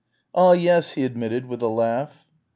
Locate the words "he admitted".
0.93-1.45